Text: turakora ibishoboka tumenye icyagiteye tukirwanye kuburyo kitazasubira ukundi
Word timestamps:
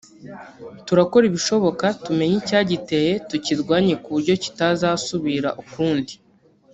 turakora 0.85 1.25
ibishoboka 1.27 1.85
tumenye 2.03 2.35
icyagiteye 2.41 3.11
tukirwanye 3.29 3.93
kuburyo 4.03 4.33
kitazasubira 4.43 5.49
ukundi 5.63 6.13